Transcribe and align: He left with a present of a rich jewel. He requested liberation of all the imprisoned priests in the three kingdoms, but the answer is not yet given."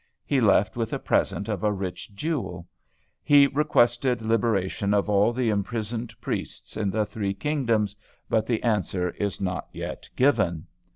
He 0.25 0.41
left 0.41 0.75
with 0.75 0.93
a 0.93 0.97
present 0.97 1.47
of 1.47 1.63
a 1.63 1.71
rich 1.71 2.15
jewel. 2.15 2.67
He 3.21 3.45
requested 3.45 4.23
liberation 4.23 4.95
of 4.95 5.11
all 5.11 5.31
the 5.31 5.51
imprisoned 5.51 6.19
priests 6.19 6.75
in 6.75 6.89
the 6.89 7.05
three 7.05 7.35
kingdoms, 7.35 7.95
but 8.27 8.47
the 8.47 8.63
answer 8.63 9.11
is 9.11 9.39
not 9.39 9.67
yet 9.71 10.09
given." 10.15 10.65